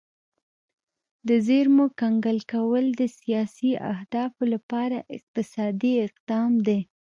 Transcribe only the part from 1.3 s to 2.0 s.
زیرمو